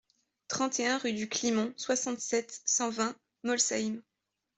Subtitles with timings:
[0.47, 4.01] trente et un rue du Climont, soixante-sept, cent vingt, Molsheim